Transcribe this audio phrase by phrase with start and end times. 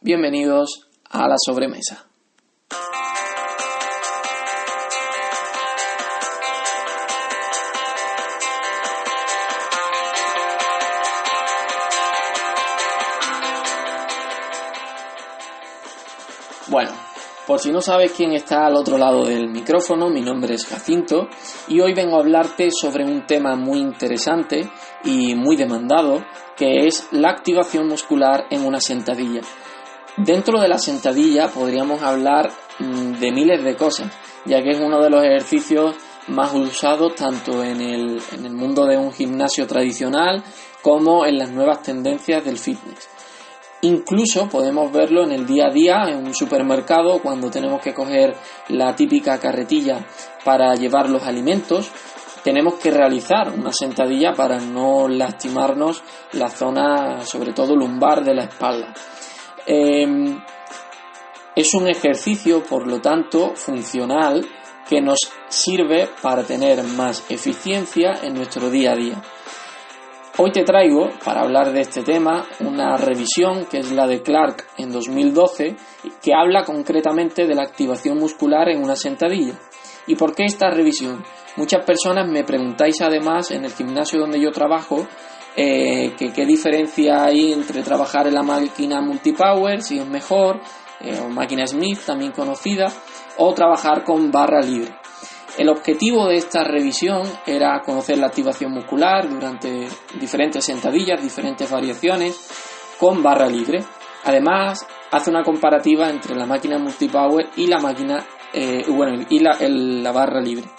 [0.00, 2.06] Bienvenidos a la sobremesa.
[16.68, 16.92] Bueno,
[17.48, 21.26] por si no sabes quién está al otro lado del micrófono, mi nombre es Jacinto
[21.68, 24.68] y hoy vengo a hablarte sobre un tema muy interesante
[25.04, 26.24] y muy demandado
[26.56, 29.40] que es la activación muscular en una sentadilla.
[30.16, 34.12] Dentro de la sentadilla podríamos hablar mm, de miles de cosas,
[34.44, 35.96] ya que es uno de los ejercicios
[36.28, 40.44] más usados tanto en el, en el mundo de un gimnasio tradicional
[40.82, 43.08] como en las nuevas tendencias del fitness.
[43.82, 48.34] Incluso podemos verlo en el día a día en un supermercado cuando tenemos que coger
[48.68, 50.06] la típica carretilla
[50.44, 51.90] para llevar los alimentos
[52.42, 58.44] tenemos que realizar una sentadilla para no lastimarnos la zona, sobre todo lumbar de la
[58.44, 58.92] espalda.
[59.66, 60.42] Em,
[61.54, 64.44] es un ejercicio, por lo tanto, funcional
[64.88, 65.18] que nos
[65.48, 69.22] sirve para tener más eficiencia en nuestro día a día.
[70.38, 74.64] Hoy te traigo, para hablar de este tema, una revisión que es la de Clark
[74.78, 75.76] en 2012,
[76.22, 79.52] que habla concretamente de la activación muscular en una sentadilla.
[80.06, 81.22] ¿Y por qué esta revisión?
[81.56, 85.06] Muchas personas me preguntáis además en el gimnasio donde yo trabajo
[85.54, 90.62] eh, que qué diferencia hay entre trabajar en la máquina multipower, si es mejor,
[91.00, 92.86] eh, o máquina Smith también conocida,
[93.36, 95.01] o trabajar con barra libre.
[95.58, 99.86] El objetivo de esta revisión era conocer la activación muscular durante
[100.18, 102.48] diferentes sentadillas, diferentes variaciones
[102.98, 103.84] con barra libre.
[104.24, 108.24] Además, hace una comparativa entre la máquina multipower y la máquina,
[108.54, 110.70] eh, bueno, y la barra libre.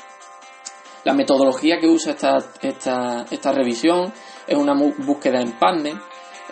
[1.03, 4.11] La metodología que usa esta, esta, esta revisión
[4.47, 5.97] es una búsqueda en PubMed.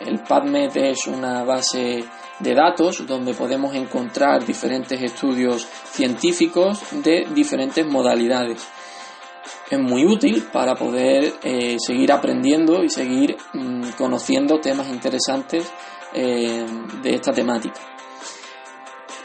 [0.02, 2.04] El PubMed es una base
[2.42, 8.68] de datos donde podemos encontrar diferentes estudios científicos de diferentes modalidades.
[9.70, 15.72] Es muy útil para poder eh, seguir aprendiendo y seguir mm, conociendo temas interesantes
[16.14, 16.66] eh,
[17.02, 17.80] de esta temática.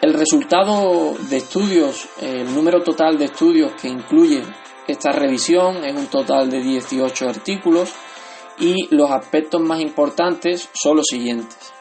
[0.01, 4.43] El resultado de estudios, el número total de estudios que incluye
[4.87, 7.93] esta revisión es un total de 18 artículos
[8.59, 11.76] y los aspectos más importantes son los siguientes.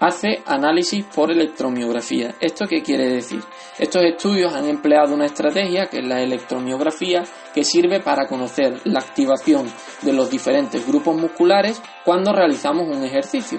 [0.00, 2.36] Hace análisis por electromiografía.
[2.40, 3.42] ¿Esto qué quiere decir?
[3.78, 9.00] Estos estudios han empleado una estrategia que es la electromiografía que sirve para conocer la
[9.00, 9.66] activación
[10.02, 13.58] de los diferentes grupos musculares cuando realizamos un ejercicio.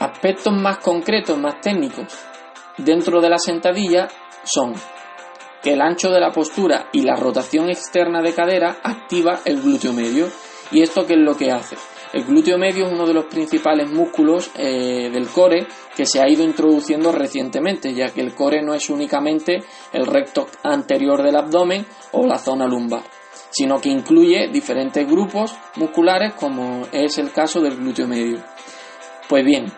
[0.00, 2.12] Aspectos más concretos, más técnicos
[2.78, 4.08] dentro de la sentadilla
[4.42, 4.72] son
[5.62, 9.92] que el ancho de la postura y la rotación externa de cadera activa el glúteo
[9.92, 10.28] medio.
[10.72, 11.76] ¿Y esto qué es lo que hace?
[12.12, 16.28] El glúteo medio es uno de los principales músculos eh, del core que se ha
[16.28, 19.60] ido introduciendo recientemente, ya que el core no es únicamente
[19.92, 23.02] el recto anterior del abdomen o la zona lumbar,
[23.50, 28.42] sino que incluye diferentes grupos musculares como es el caso del glúteo medio.
[29.26, 29.72] Pues bien,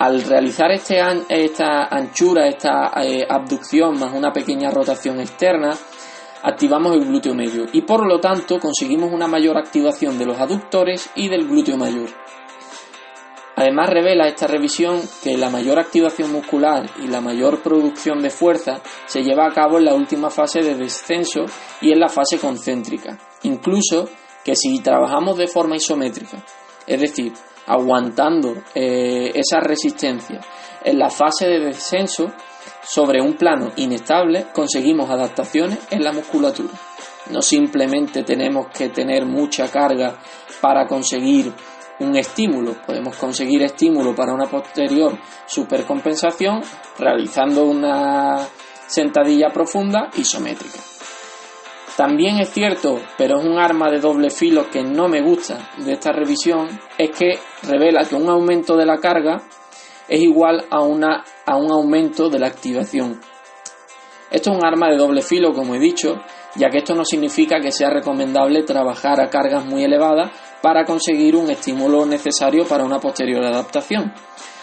[0.00, 0.98] al realizar este
[1.28, 5.76] esta anchura, esta eh, abducción más una pequeña rotación externa,
[6.42, 11.10] activamos el glúteo medio y por lo tanto conseguimos una mayor activación de los aductores
[11.14, 12.08] y del glúteo mayor.
[13.56, 18.80] Además revela esta revisión que la mayor activación muscular y la mayor producción de fuerza
[19.04, 21.44] se lleva a cabo en la última fase de descenso
[21.82, 24.08] y en la fase concéntrica, incluso
[24.42, 26.42] que si trabajamos de forma isométrica,
[26.86, 27.34] es decir,
[27.66, 30.40] aguantando eh, esa resistencia
[30.82, 32.32] en la fase de descenso
[32.82, 36.72] sobre un plano inestable, conseguimos adaptaciones en la musculatura.
[37.30, 40.16] No simplemente tenemos que tener mucha carga
[40.60, 41.52] para conseguir
[42.00, 46.62] un estímulo, podemos conseguir estímulo para una posterior supercompensación
[46.98, 48.38] realizando una
[48.86, 50.80] sentadilla profunda isométrica.
[51.96, 55.92] También es cierto, pero es un arma de doble filo que no me gusta de
[55.92, 59.42] esta revisión, es que revela que un aumento de la carga
[60.10, 63.20] es igual a, una, a un aumento de la activación.
[64.30, 66.16] Esto es un arma de doble filo, como he dicho,
[66.56, 71.36] ya que esto no significa que sea recomendable trabajar a cargas muy elevadas para conseguir
[71.36, 74.12] un estímulo necesario para una posterior adaptación.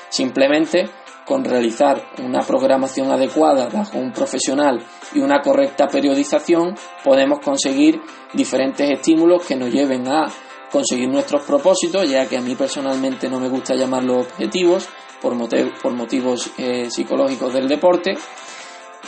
[0.10, 0.90] Simplemente
[1.26, 4.82] con realizar una programación adecuada bajo un profesional
[5.14, 8.00] y una correcta periodización podemos conseguir
[8.34, 10.26] diferentes estímulos que nos lleven a
[10.72, 14.90] conseguir nuestros propósitos, ya que a mí personalmente no me gusta llamarlos objetivos
[15.22, 15.36] por,
[15.82, 18.14] por motivos eh, psicológicos del deporte,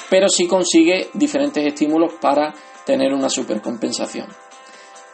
[0.09, 2.53] pero sí consigue diferentes estímulos para
[2.85, 4.27] tener una supercompensación.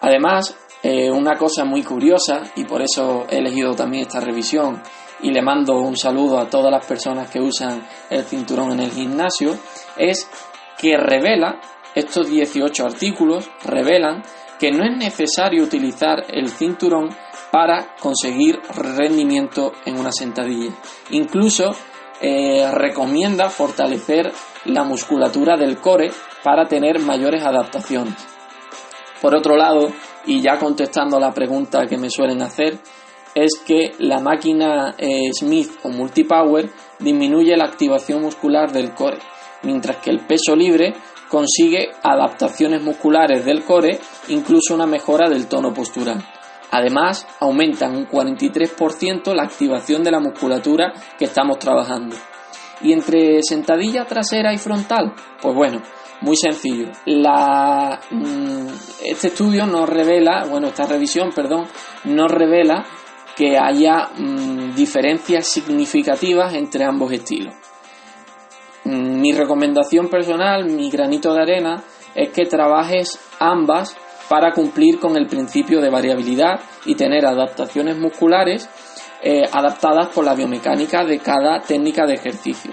[0.01, 4.81] Además, eh, una cosa muy curiosa, y por eso he elegido también esta revisión
[5.21, 8.91] y le mando un saludo a todas las personas que usan el cinturón en el
[8.91, 9.57] gimnasio,
[9.97, 10.29] es
[10.77, 11.59] que revela,
[11.95, 14.21] estos 18 artículos revelan
[14.59, 17.09] que no es necesario utilizar el cinturón
[17.55, 20.73] para conseguir rendimiento en una sentadilla.
[21.11, 21.71] Incluso
[22.19, 24.29] eh, recomienda fortalecer
[24.65, 26.11] la musculatura del core
[26.43, 28.15] para tener mayores adaptaciones.
[29.21, 29.87] Por otro lado,
[30.25, 32.77] y ya contestando a la pregunta que me suelen hacer,
[33.33, 36.69] es que la máquina eh, Smith o Multipower
[36.99, 39.19] disminuye la activación muscular del core,
[39.63, 40.93] mientras que el peso libre
[41.29, 43.97] consigue adaptaciones musculares del core,
[44.27, 46.34] incluso una mejora del tono postural.
[46.71, 52.15] Además, aumentan un 43% la activación de la musculatura que estamos trabajando.
[52.81, 55.81] Y entre sentadilla trasera y frontal, pues bueno,
[56.21, 56.87] muy sencillo.
[58.11, 58.67] Mm,
[59.05, 61.65] este estudio nos revela, bueno, esta revisión, perdón,
[62.05, 62.85] nos revela
[63.35, 67.53] que haya mm, diferencias significativas entre ambos estilos.
[68.85, 71.83] Mm, mi recomendación personal, mi granito de arena,
[72.13, 73.97] es que trabajes ambas
[74.29, 78.69] para cumplir con el principio de variabilidad y tener adaptaciones musculares
[79.21, 82.71] eh, adaptadas por la biomecánica de cada técnica de ejercicio.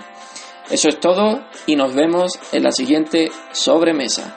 [0.71, 4.37] Eso es todo y nos vemos en la siguiente sobremesa.